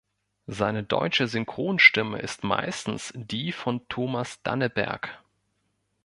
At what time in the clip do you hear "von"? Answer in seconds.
3.51-3.87